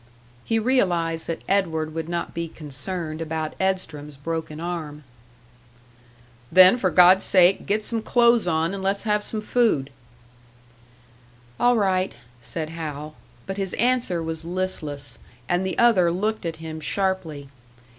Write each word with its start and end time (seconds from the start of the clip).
He 0.43 0.57
realised 0.57 1.27
that 1.27 1.43
Edward 1.47 1.93
would 1.93 2.09
not 2.09 2.33
be 2.33 2.47
concerned 2.47 3.21
about 3.21 3.53
Edstrom's 3.59 4.17
broken 4.17 4.59
arm. 4.59 5.03
"Then, 6.51 6.79
for 6.79 6.89
God's 6.89 7.23
sake, 7.23 7.67
get 7.67 7.85
some 7.85 8.01
clothes 8.01 8.47
on 8.47 8.73
and 8.73 8.81
let's 8.81 9.03
have 9.03 9.23
some 9.23 9.41
food." 9.41 9.91
"All 11.59 11.77
right," 11.77 12.15
said 12.39 12.69
Hal. 12.71 13.13
But 13.45 13.57
his 13.57 13.75
answer 13.75 14.23
was 14.23 14.43
listless, 14.43 15.19
and 15.47 15.63
the 15.63 15.77
other 15.77 16.11
looked 16.11 16.47
at 16.47 16.55
him 16.55 16.79
sharply. 16.79 17.49